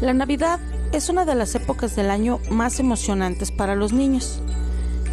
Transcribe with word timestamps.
La 0.00 0.14
Navidad 0.14 0.60
es 0.92 1.10
una 1.10 1.26
de 1.26 1.34
las 1.34 1.54
épocas 1.54 1.94
del 1.94 2.10
año 2.10 2.40
más 2.50 2.80
emocionantes 2.80 3.50
para 3.50 3.74
los 3.74 3.92
niños. 3.92 4.40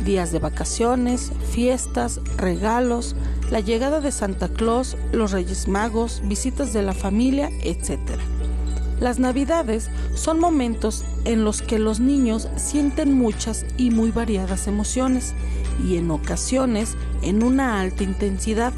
Días 0.05 0.31
de 0.31 0.39
vacaciones, 0.39 1.33
fiestas, 1.51 2.21
regalos, 2.37 3.13
la 3.51 3.59
llegada 3.59 3.99
de 3.99 4.13
Santa 4.13 4.47
Claus, 4.47 4.95
los 5.11 5.33
Reyes 5.33 5.67
Magos, 5.67 6.21
visitas 6.23 6.71
de 6.71 6.83
la 6.83 6.93
familia, 6.93 7.49
etc. 7.63 7.99
Las 9.01 9.19
Navidades 9.19 9.89
son 10.15 10.39
momentos 10.39 11.03
en 11.25 11.43
los 11.43 11.61
que 11.61 11.79
los 11.79 11.99
niños 11.99 12.47
sienten 12.55 13.11
muchas 13.11 13.65
y 13.75 13.91
muy 13.91 14.11
variadas 14.11 14.67
emociones 14.67 15.33
y 15.85 15.97
en 15.97 16.09
ocasiones 16.11 16.95
en 17.23 17.43
una 17.43 17.81
alta 17.81 18.05
intensidad, 18.05 18.71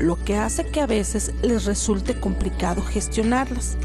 lo 0.00 0.16
que 0.24 0.38
hace 0.38 0.66
que 0.66 0.80
a 0.80 0.86
veces 0.88 1.32
les 1.42 1.66
resulte 1.66 2.18
complicado 2.18 2.82
gestionarlas. 2.82 3.76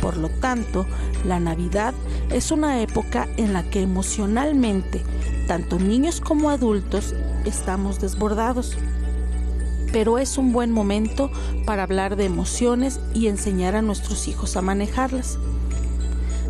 Por 0.00 0.16
lo 0.16 0.28
tanto, 0.28 0.86
la 1.24 1.40
Navidad 1.40 1.94
es 2.30 2.50
una 2.50 2.80
época 2.80 3.28
en 3.36 3.52
la 3.52 3.62
que 3.68 3.82
emocionalmente, 3.82 5.02
tanto 5.46 5.78
niños 5.78 6.20
como 6.20 6.50
adultos, 6.50 7.14
estamos 7.44 8.00
desbordados. 8.00 8.76
Pero 9.92 10.18
es 10.18 10.38
un 10.38 10.52
buen 10.52 10.70
momento 10.70 11.30
para 11.64 11.84
hablar 11.84 12.16
de 12.16 12.24
emociones 12.24 13.00
y 13.14 13.28
enseñar 13.28 13.76
a 13.76 13.82
nuestros 13.82 14.28
hijos 14.28 14.56
a 14.56 14.62
manejarlas. 14.62 15.38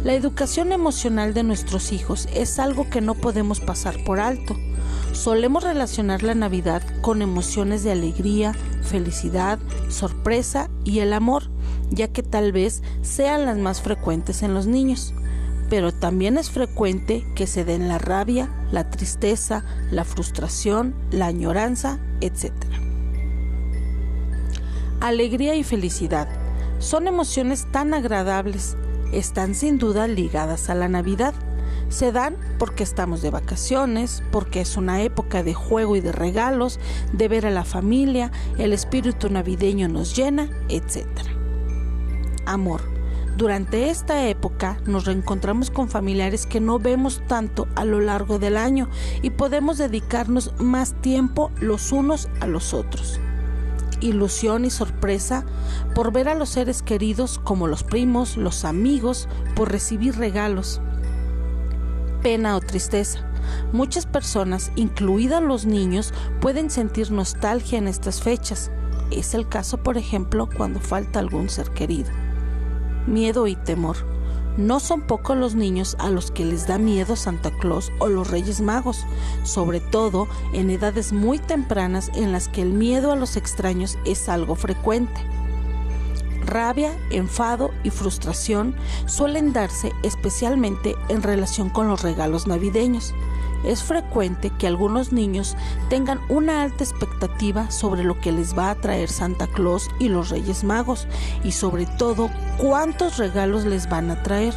La 0.04 0.12
educación 0.12 0.72
emocional 0.72 1.32
de 1.32 1.42
nuestros 1.42 1.90
hijos 1.90 2.28
es 2.34 2.58
algo 2.58 2.90
que 2.90 3.00
no 3.00 3.14
podemos 3.14 3.60
pasar 3.60 4.04
por 4.04 4.20
alto. 4.20 4.54
Solemos 5.12 5.64
relacionar 5.64 6.22
la 6.22 6.34
Navidad 6.34 6.82
con 7.00 7.22
emociones 7.22 7.84
de 7.84 7.92
alegría, 7.92 8.52
felicidad, 8.82 9.58
sorpresa 9.88 10.68
y 10.84 10.98
el 10.98 11.14
amor 11.14 11.53
ya 11.94 12.08
que 12.08 12.22
tal 12.22 12.52
vez 12.52 12.82
sean 13.02 13.46
las 13.46 13.58
más 13.58 13.80
frecuentes 13.80 14.42
en 14.42 14.54
los 14.54 14.66
niños. 14.66 15.14
Pero 15.70 15.92
también 15.92 16.36
es 16.36 16.50
frecuente 16.50 17.24
que 17.34 17.46
se 17.46 17.64
den 17.64 17.88
la 17.88 17.98
rabia, 17.98 18.50
la 18.70 18.90
tristeza, 18.90 19.64
la 19.90 20.04
frustración, 20.04 20.94
la 21.10 21.26
añoranza, 21.26 21.98
etc. 22.20 22.52
Alegría 25.00 25.54
y 25.54 25.64
felicidad 25.64 26.28
son 26.78 27.08
emociones 27.08 27.66
tan 27.70 27.94
agradables, 27.94 28.76
están 29.12 29.54
sin 29.54 29.78
duda 29.78 30.06
ligadas 30.06 30.68
a 30.68 30.74
la 30.74 30.88
Navidad. 30.88 31.34
Se 31.88 32.12
dan 32.12 32.36
porque 32.58 32.82
estamos 32.82 33.22
de 33.22 33.30
vacaciones, 33.30 34.22
porque 34.32 34.60
es 34.60 34.76
una 34.76 35.02
época 35.02 35.42
de 35.42 35.54
juego 35.54 35.96
y 35.96 36.00
de 36.00 36.12
regalos, 36.12 36.80
de 37.12 37.28
ver 37.28 37.46
a 37.46 37.50
la 37.50 37.64
familia, 37.64 38.32
el 38.58 38.72
espíritu 38.72 39.30
navideño 39.30 39.88
nos 39.88 40.16
llena, 40.16 40.50
etc 40.68 41.33
amor. 42.46 42.94
Durante 43.36 43.90
esta 43.90 44.28
época 44.28 44.78
nos 44.86 45.06
reencontramos 45.06 45.68
con 45.68 45.88
familiares 45.88 46.46
que 46.46 46.60
no 46.60 46.78
vemos 46.78 47.20
tanto 47.26 47.66
a 47.74 47.84
lo 47.84 48.00
largo 48.00 48.38
del 48.38 48.56
año 48.56 48.88
y 49.22 49.30
podemos 49.30 49.76
dedicarnos 49.76 50.52
más 50.60 50.94
tiempo 51.00 51.50
los 51.58 51.90
unos 51.90 52.28
a 52.40 52.46
los 52.46 52.72
otros. 52.74 53.18
Ilusión 54.00 54.64
y 54.64 54.70
sorpresa 54.70 55.44
por 55.96 56.12
ver 56.12 56.28
a 56.28 56.36
los 56.36 56.50
seres 56.50 56.82
queridos 56.82 57.40
como 57.40 57.66
los 57.66 57.82
primos, 57.82 58.36
los 58.36 58.64
amigos, 58.64 59.28
por 59.56 59.72
recibir 59.72 60.16
regalos. 60.16 60.80
Pena 62.22 62.56
o 62.56 62.60
tristeza. 62.60 63.28
Muchas 63.72 64.06
personas, 64.06 64.70
incluidas 64.76 65.42
los 65.42 65.66
niños, 65.66 66.14
pueden 66.40 66.70
sentir 66.70 67.10
nostalgia 67.10 67.78
en 67.78 67.88
estas 67.88 68.22
fechas. 68.22 68.70
Es 69.10 69.34
el 69.34 69.48
caso, 69.48 69.78
por 69.78 69.98
ejemplo, 69.98 70.48
cuando 70.56 70.78
falta 70.78 71.18
algún 71.18 71.48
ser 71.48 71.70
querido 71.70 72.23
miedo 73.06 73.46
y 73.46 73.56
temor. 73.56 73.96
No 74.56 74.78
son 74.78 75.00
pocos 75.00 75.36
los 75.36 75.54
niños 75.54 75.96
a 75.98 76.10
los 76.10 76.30
que 76.30 76.44
les 76.44 76.66
da 76.68 76.78
miedo 76.78 77.16
Santa 77.16 77.50
Claus 77.58 77.90
o 77.98 78.08
los 78.08 78.30
Reyes 78.30 78.60
Magos, 78.60 79.04
sobre 79.42 79.80
todo 79.80 80.28
en 80.52 80.70
edades 80.70 81.12
muy 81.12 81.38
tempranas 81.38 82.10
en 82.14 82.30
las 82.30 82.48
que 82.48 82.62
el 82.62 82.72
miedo 82.72 83.10
a 83.10 83.16
los 83.16 83.36
extraños 83.36 83.98
es 84.04 84.28
algo 84.28 84.54
frecuente. 84.54 85.20
Rabia, 86.46 86.92
enfado 87.10 87.70
y 87.82 87.90
frustración 87.90 88.76
suelen 89.06 89.52
darse 89.52 89.92
especialmente 90.02 90.94
en 91.08 91.22
relación 91.22 91.70
con 91.70 91.88
los 91.88 92.02
regalos 92.02 92.46
navideños 92.46 93.14
es 93.64 93.82
frecuente 93.82 94.50
que 94.50 94.66
algunos 94.66 95.12
niños 95.12 95.56
tengan 95.88 96.20
una 96.28 96.62
alta 96.62 96.84
expectativa 96.84 97.70
sobre 97.70 98.04
lo 98.04 98.20
que 98.20 98.32
les 98.32 98.56
va 98.56 98.70
a 98.70 98.74
traer 98.74 99.08
Santa 99.08 99.46
Claus 99.46 99.88
y 99.98 100.08
los 100.08 100.30
Reyes 100.30 100.64
Magos 100.64 101.06
y 101.42 101.52
sobre 101.52 101.86
todo 101.86 102.30
cuántos 102.58 103.18
regalos 103.18 103.64
les 103.64 103.88
van 103.88 104.10
a 104.10 104.22
traer. 104.22 104.54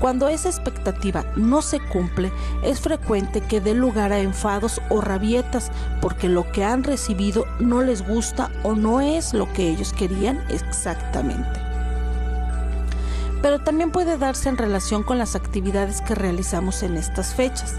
Cuando 0.00 0.28
esa 0.28 0.50
expectativa 0.50 1.24
no 1.36 1.62
se 1.62 1.80
cumple, 1.80 2.30
es 2.62 2.80
frecuente 2.80 3.40
que 3.40 3.62
dé 3.62 3.74
lugar 3.74 4.12
a 4.12 4.18
enfados 4.18 4.80
o 4.90 5.00
rabietas 5.00 5.70
porque 6.02 6.28
lo 6.28 6.50
que 6.52 6.64
han 6.64 6.84
recibido 6.84 7.46
no 7.60 7.82
les 7.82 8.06
gusta 8.06 8.50
o 8.62 8.74
no 8.74 9.00
es 9.00 9.32
lo 9.32 9.50
que 9.52 9.70
ellos 9.70 9.94
querían 9.94 10.44
exactamente. 10.50 11.60
Pero 13.40 13.60
también 13.60 13.90
puede 13.90 14.18
darse 14.18 14.48
en 14.48 14.58
relación 14.58 15.02
con 15.02 15.18
las 15.18 15.34
actividades 15.34 16.02
que 16.02 16.14
realizamos 16.14 16.82
en 16.82 16.96
estas 16.96 17.34
fechas 17.34 17.76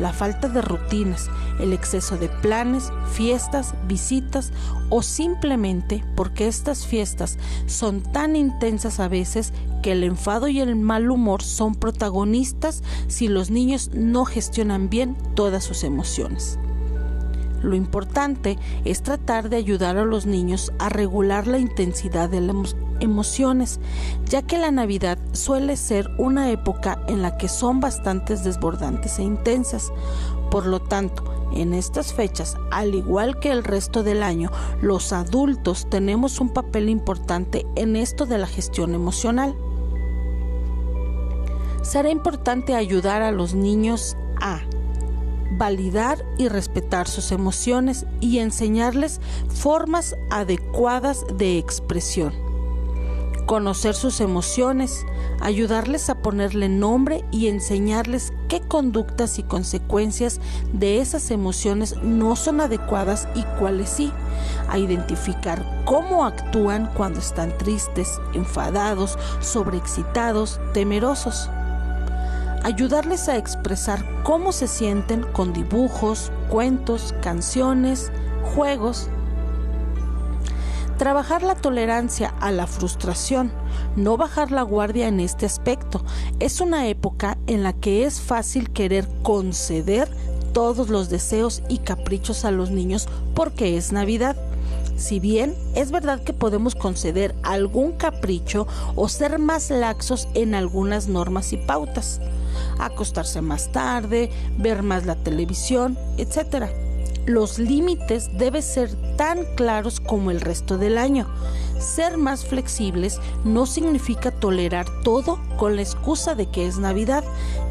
la 0.00 0.12
falta 0.12 0.48
de 0.48 0.62
rutinas, 0.62 1.30
el 1.60 1.72
exceso 1.72 2.16
de 2.16 2.28
planes, 2.28 2.92
fiestas, 3.12 3.74
visitas 3.86 4.52
o 4.88 5.02
simplemente 5.02 6.04
porque 6.16 6.48
estas 6.48 6.86
fiestas 6.86 7.38
son 7.66 8.02
tan 8.02 8.34
intensas 8.34 8.98
a 8.98 9.08
veces 9.08 9.52
que 9.82 9.92
el 9.92 10.04
enfado 10.04 10.48
y 10.48 10.60
el 10.60 10.76
mal 10.76 11.10
humor 11.10 11.42
son 11.42 11.74
protagonistas 11.74 12.82
si 13.08 13.28
los 13.28 13.50
niños 13.50 13.90
no 13.92 14.24
gestionan 14.24 14.88
bien 14.88 15.16
todas 15.34 15.64
sus 15.64 15.84
emociones. 15.84 16.58
Lo 17.62 17.74
importante 17.74 18.58
es 18.84 19.02
tratar 19.02 19.48
de 19.50 19.56
ayudar 19.56 19.98
a 19.98 20.04
los 20.04 20.26
niños 20.26 20.72
a 20.78 20.88
regular 20.88 21.46
la 21.46 21.58
intensidad 21.58 22.28
de 22.30 22.40
las 22.40 22.76
emociones, 23.00 23.80
ya 24.26 24.42
que 24.42 24.58
la 24.58 24.70
Navidad 24.70 25.18
suele 25.32 25.76
ser 25.76 26.08
una 26.18 26.50
época 26.50 27.02
en 27.08 27.22
la 27.22 27.36
que 27.36 27.48
son 27.48 27.80
bastante 27.80 28.36
desbordantes 28.36 29.18
e 29.18 29.22
intensas. 29.22 29.92
Por 30.50 30.66
lo 30.66 30.80
tanto, 30.80 31.24
en 31.54 31.74
estas 31.74 32.12
fechas, 32.12 32.56
al 32.70 32.94
igual 32.94 33.38
que 33.40 33.50
el 33.50 33.64
resto 33.64 34.02
del 34.02 34.22
año, 34.22 34.50
los 34.80 35.12
adultos 35.12 35.88
tenemos 35.90 36.40
un 36.40 36.50
papel 36.50 36.88
importante 36.88 37.66
en 37.76 37.96
esto 37.96 38.26
de 38.26 38.38
la 38.38 38.46
gestión 38.46 38.94
emocional. 38.94 39.54
Será 41.82 42.10
importante 42.10 42.74
ayudar 42.74 43.22
a 43.22 43.32
los 43.32 43.54
niños 43.54 44.16
a 44.40 44.60
validar 45.50 46.24
y 46.38 46.48
respetar 46.48 47.08
sus 47.08 47.32
emociones 47.32 48.06
y 48.20 48.38
enseñarles 48.38 49.20
formas 49.48 50.16
adecuadas 50.30 51.24
de 51.36 51.58
expresión. 51.58 52.32
Conocer 53.46 53.94
sus 53.94 54.20
emociones, 54.20 55.04
ayudarles 55.40 56.08
a 56.08 56.22
ponerle 56.22 56.68
nombre 56.68 57.24
y 57.32 57.48
enseñarles 57.48 58.32
qué 58.48 58.60
conductas 58.60 59.40
y 59.40 59.42
consecuencias 59.42 60.40
de 60.72 61.00
esas 61.00 61.32
emociones 61.32 61.96
no 62.00 62.36
son 62.36 62.60
adecuadas 62.60 63.26
y 63.34 63.42
cuáles 63.58 63.88
sí, 63.88 64.12
a 64.68 64.78
identificar 64.78 65.82
cómo 65.84 66.24
actúan 66.24 66.90
cuando 66.94 67.18
están 67.18 67.56
tristes, 67.58 68.20
enfadados, 68.34 69.18
sobreexcitados, 69.40 70.60
temerosos 70.72 71.50
ayudarles 72.62 73.28
a 73.28 73.36
expresar 73.36 74.04
cómo 74.22 74.52
se 74.52 74.68
sienten 74.68 75.22
con 75.32 75.52
dibujos, 75.52 76.30
cuentos, 76.48 77.14
canciones, 77.22 78.10
juegos. 78.54 79.08
Trabajar 80.98 81.42
la 81.42 81.54
tolerancia 81.54 82.34
a 82.40 82.52
la 82.52 82.66
frustración, 82.66 83.50
no 83.96 84.18
bajar 84.18 84.50
la 84.52 84.62
guardia 84.62 85.08
en 85.08 85.20
este 85.20 85.46
aspecto. 85.46 86.04
Es 86.40 86.60
una 86.60 86.88
época 86.88 87.38
en 87.46 87.62
la 87.62 87.72
que 87.72 88.04
es 88.04 88.20
fácil 88.20 88.70
querer 88.70 89.08
conceder 89.22 90.10
todos 90.52 90.90
los 90.90 91.08
deseos 91.08 91.62
y 91.68 91.78
caprichos 91.78 92.44
a 92.44 92.50
los 92.50 92.70
niños 92.70 93.08
porque 93.34 93.78
es 93.78 93.92
Navidad. 93.92 94.36
Si 94.96 95.18
bien 95.18 95.54
es 95.74 95.90
verdad 95.90 96.22
que 96.22 96.34
podemos 96.34 96.74
conceder 96.74 97.34
algún 97.42 97.92
capricho 97.92 98.66
o 98.94 99.08
ser 99.08 99.38
más 99.38 99.70
laxos 99.70 100.28
en 100.34 100.54
algunas 100.54 101.08
normas 101.08 101.54
y 101.54 101.56
pautas, 101.56 102.20
acostarse 102.78 103.40
más 103.40 103.72
tarde, 103.72 104.30
ver 104.58 104.82
más 104.82 105.06
la 105.06 105.16
televisión, 105.16 105.98
etc. 106.18 106.66
Los 107.26 107.58
límites 107.58 108.30
deben 108.38 108.62
ser 108.62 108.90
tan 109.16 109.44
claros 109.54 110.00
como 110.00 110.30
el 110.30 110.40
resto 110.40 110.78
del 110.78 110.98
año. 110.98 111.26
Ser 111.78 112.18
más 112.18 112.44
flexibles 112.44 113.18
no 113.44 113.64
significa 113.64 114.30
tolerar 114.30 114.86
todo 115.02 115.40
con 115.56 115.76
la 115.76 115.82
excusa 115.82 116.34
de 116.34 116.46
que 116.46 116.66
es 116.66 116.78
Navidad, 116.78 117.24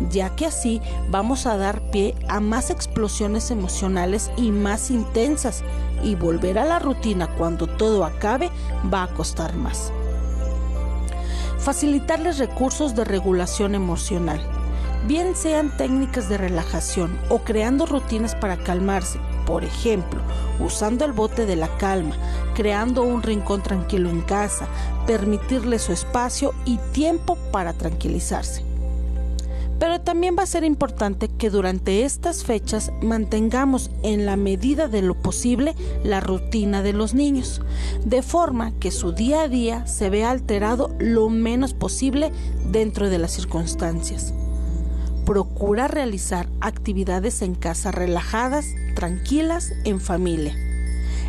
ya 0.09 0.35
que 0.35 0.47
así 0.47 0.81
vamos 1.09 1.45
a 1.45 1.57
dar 1.57 1.79
pie 1.91 2.15
a 2.27 2.39
más 2.39 2.69
explosiones 2.71 3.51
emocionales 3.51 4.31
y 4.35 4.51
más 4.51 4.89
intensas, 4.89 5.63
y 6.01 6.15
volver 6.15 6.57
a 6.57 6.65
la 6.65 6.79
rutina 6.79 7.27
cuando 7.35 7.67
todo 7.67 8.05
acabe 8.05 8.49
va 8.91 9.03
a 9.03 9.13
costar 9.13 9.55
más. 9.55 9.91
facilitarles 11.59 12.37
recursos 12.39 12.95
de 12.95 13.03
regulación 13.03 13.75
emocional, 13.75 14.39
bien 15.07 15.35
sean 15.35 15.75
técnicas 15.75 16.29
de 16.29 16.37
relajación 16.37 17.17
o 17.29 17.39
creando 17.39 17.85
rutinas 17.85 18.35
para 18.35 18.57
calmarse, 18.57 19.19
por 19.45 19.63
ejemplo, 19.63 20.21
usando 20.59 21.05
el 21.05 21.11
bote 21.11 21.45
de 21.45 21.55
la 21.55 21.67
calma, 21.77 22.15
creando 22.55 23.03
un 23.03 23.23
rincón 23.23 23.63
tranquilo 23.63 24.09
en 24.09 24.21
casa, 24.21 24.67
permitirle 25.07 25.79
su 25.79 25.91
espacio 25.91 26.53
y 26.65 26.77
tiempo 26.91 27.37
para 27.51 27.73
tranquilizarse. 27.73 28.63
Pero 29.79 30.01
también 30.01 30.35
va 30.37 30.43
a 30.43 30.45
ser 30.45 30.65
importante 30.65 31.29
que 31.29 31.49
durante 31.49 32.03
estas 32.03 32.43
fechas 32.43 32.91
mantengamos 33.01 33.91
en 34.03 34.25
la 34.25 34.35
medida 34.35 34.89
de 34.89 35.01
lo 35.01 35.15
posible 35.15 35.73
la 36.03 36.19
rutina 36.19 36.83
de 36.83 36.91
los 36.91 37.13
niños, 37.13 37.61
de 38.03 38.21
forma 38.21 38.73
que 38.79 38.91
su 38.91 39.13
día 39.13 39.43
a 39.43 39.47
día 39.47 39.87
se 39.87 40.09
vea 40.09 40.31
alterado 40.31 40.93
lo 40.99 41.29
menos 41.29 41.73
posible 41.73 42.33
dentro 42.69 43.09
de 43.09 43.19
las 43.19 43.31
circunstancias. 43.31 44.33
Procura 45.29 45.87
realizar 45.87 46.49
actividades 46.59 47.43
en 47.43 47.53
casa 47.53 47.91
relajadas, 47.91 48.73
tranquilas, 48.95 49.73
en 49.83 50.01
familia. 50.01 50.55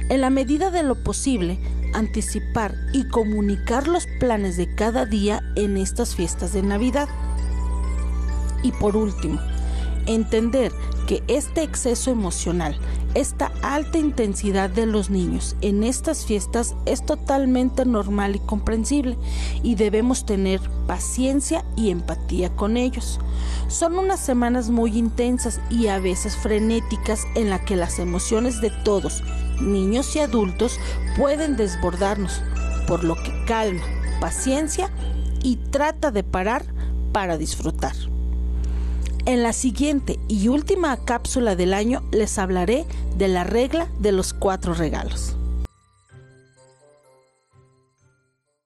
En 0.09 0.23
la 0.23 0.31
medida 0.31 0.71
de 0.71 0.83
lo 0.83 1.05
posible, 1.05 1.59
anticipar 1.93 2.75
y 2.95 3.07
comunicar 3.09 3.89
los 3.89 4.07
planes 4.19 4.57
de 4.57 4.75
cada 4.75 5.05
día 5.05 5.43
en 5.55 5.77
estas 5.77 6.15
fiestas 6.15 6.55
de 6.55 6.63
Navidad. 6.63 7.11
Y 8.63 8.73
por 8.73 8.97
último, 8.97 9.39
entender 10.07 10.73
que 11.11 11.25
este 11.27 11.65
exceso 11.65 12.13
emocional, 12.13 12.79
esta 13.15 13.51
alta 13.63 13.99
intensidad 13.99 14.71
de 14.71 14.87
los 14.87 15.11
niños 15.11 15.57
en 15.61 15.83
estas 15.83 16.25
fiestas 16.25 16.77
es 16.87 17.05
totalmente 17.05 17.85
normal 17.85 18.37
y 18.37 18.39
comprensible 18.39 19.19
y 19.65 19.75
debemos 19.75 20.25
tener 20.25 20.61
paciencia 20.87 21.65
y 21.75 21.91
empatía 21.91 22.55
con 22.55 22.77
ellos. 22.77 23.19
Son 23.67 23.99
unas 23.99 24.21
semanas 24.21 24.71
muy 24.71 24.97
intensas 24.97 25.61
y 25.69 25.89
a 25.89 25.99
veces 25.99 26.37
frenéticas 26.37 27.25
en 27.35 27.51
la 27.51 27.59
que 27.59 27.75
las 27.75 27.99
emociones 27.99 28.61
de 28.61 28.71
todos, 28.85 29.25
niños 29.61 30.15
y 30.15 30.21
adultos, 30.21 30.79
pueden 31.17 31.57
desbordarnos, 31.57 32.41
por 32.87 33.03
lo 33.03 33.17
que 33.17 33.33
calma, 33.47 33.83
paciencia 34.21 34.93
y 35.43 35.57
trata 35.57 36.13
de 36.13 36.23
parar 36.23 36.65
para 37.11 37.37
disfrutar. 37.37 38.10
En 39.31 39.45
la 39.45 39.53
siguiente 39.53 40.19
y 40.27 40.49
última 40.49 40.97
cápsula 40.97 41.55
del 41.55 41.73
año 41.73 42.03
les 42.11 42.37
hablaré 42.37 42.85
de 43.17 43.29
la 43.29 43.45
regla 43.45 43.87
de 44.01 44.11
los 44.11 44.35
cuatro 44.35 44.75
regalos. 44.75 45.37